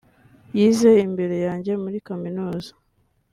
[0.57, 2.71] yize imbere yanjye muri kaminuza